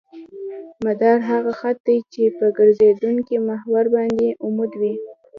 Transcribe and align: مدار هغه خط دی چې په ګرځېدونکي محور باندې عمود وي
مدار 0.85 1.17
هغه 1.29 1.51
خط 1.59 1.77
دی 1.87 1.97
چې 2.13 2.23
په 2.37 2.45
ګرځېدونکي 2.57 3.35
محور 3.49 3.85
باندې 3.95 4.27
عمود 4.43 4.71
وي 4.81 4.93